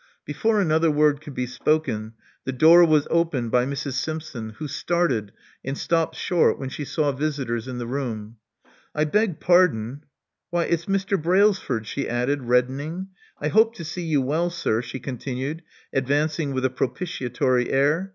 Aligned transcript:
Before 0.25 0.59
another 0.59 0.89
word 0.89 1.21
could 1.21 1.35
be 1.35 1.45
spoken 1.45 2.13
the 2.43 2.51
door 2.51 2.83
was 2.83 3.07
opened 3.11 3.51
by 3.51 3.67
Mrs. 3.67 3.91
Simpson, 3.93 4.49
who 4.57 4.67
started 4.67 5.31
and 5.63 5.77
stopped 5.77 6.15
short 6.15 6.57
when 6.57 6.69
she 6.69 6.83
saw 6.83 7.11
visitors 7.11 7.67
in 7.67 7.77
the 7.77 7.85
room. 7.85 8.37
I 8.95 9.03
beg 9.03 9.39
pardon 9.39 10.01
Why, 10.49 10.63
it's 10.63 10.87
Mr. 10.87 11.21
Brailsford," 11.21 11.85
she 11.85 12.09
added, 12.09 12.45
reddening. 12.45 13.09
I 13.39 13.49
hope 13.49 13.75
I 13.79 13.83
see 13.83 14.01
you 14.01 14.23
well, 14.23 14.49
sir," 14.49 14.81
she 14.81 14.99
continued, 14.99 15.61
advancing 15.93 16.51
with 16.51 16.65
a 16.65 16.71
propitiatory 16.71 17.69
air. 17.69 18.09